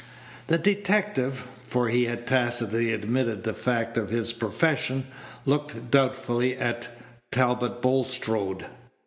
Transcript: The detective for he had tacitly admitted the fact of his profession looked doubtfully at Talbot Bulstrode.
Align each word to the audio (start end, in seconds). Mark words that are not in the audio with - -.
The 0.47 0.57
detective 0.57 1.47
for 1.61 1.89
he 1.89 2.05
had 2.05 2.25
tacitly 2.25 2.91
admitted 2.91 3.43
the 3.43 3.53
fact 3.53 3.97
of 3.97 4.09
his 4.09 4.33
profession 4.33 5.05
looked 5.45 5.91
doubtfully 5.91 6.57
at 6.57 6.89
Talbot 7.31 7.83
Bulstrode. 7.83 8.65